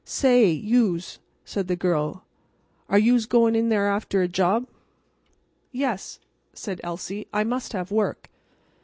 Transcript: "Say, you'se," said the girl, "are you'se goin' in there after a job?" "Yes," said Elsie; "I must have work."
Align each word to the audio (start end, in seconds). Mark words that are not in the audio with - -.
"Say, 0.03 0.47
you'se," 0.49 1.19
said 1.45 1.67
the 1.67 1.75
girl, 1.75 2.25
"are 2.89 2.97
you'se 2.97 3.27
goin' 3.27 3.55
in 3.55 3.69
there 3.69 3.87
after 3.87 4.23
a 4.23 4.27
job?" 4.27 4.67
"Yes," 5.71 6.19
said 6.55 6.81
Elsie; 6.83 7.27
"I 7.31 7.43
must 7.43 7.73
have 7.73 7.91
work." 7.91 8.27